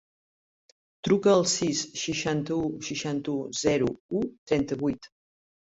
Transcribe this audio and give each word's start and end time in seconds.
Truca 1.07 1.31
al 1.33 1.45
sis, 1.51 1.83
seixanta-u, 2.05 2.65
seixanta-u, 2.89 3.39
zero, 3.63 3.95
u, 4.21 4.25
trenta-vuit. 4.53 5.15